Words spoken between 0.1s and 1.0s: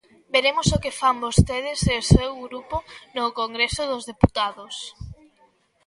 Veremos o que